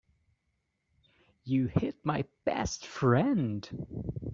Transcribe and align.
You 1.43 1.67
hit 1.67 1.95
my 2.03 2.25
best 2.43 2.87
friend. 2.87 3.69